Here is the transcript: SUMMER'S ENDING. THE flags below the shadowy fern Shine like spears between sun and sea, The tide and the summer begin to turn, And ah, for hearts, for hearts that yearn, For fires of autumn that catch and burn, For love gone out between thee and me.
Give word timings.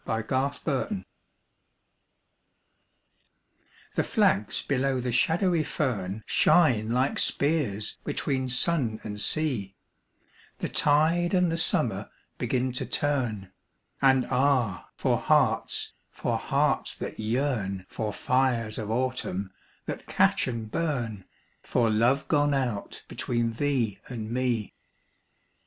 SUMMER'S 0.07 0.57
ENDING. 0.65 1.05
THE 3.93 4.03
flags 4.03 4.63
below 4.63 4.99
the 4.99 5.11
shadowy 5.11 5.63
fern 5.63 6.23
Shine 6.25 6.89
like 6.89 7.19
spears 7.19 7.99
between 8.03 8.49
sun 8.49 8.99
and 9.03 9.21
sea, 9.21 9.75
The 10.57 10.69
tide 10.69 11.35
and 11.35 11.51
the 11.51 11.57
summer 11.59 12.09
begin 12.39 12.71
to 12.71 12.85
turn, 12.87 13.51
And 14.01 14.25
ah, 14.31 14.89
for 14.95 15.19
hearts, 15.19 15.93
for 16.09 16.35
hearts 16.35 16.95
that 16.95 17.19
yearn, 17.19 17.85
For 17.87 18.11
fires 18.11 18.79
of 18.79 18.89
autumn 18.89 19.51
that 19.85 20.07
catch 20.07 20.47
and 20.47 20.71
burn, 20.71 21.25
For 21.61 21.91
love 21.91 22.27
gone 22.27 22.55
out 22.55 23.03
between 23.07 23.53
thee 23.53 23.99
and 24.09 24.31
me. 24.31 24.73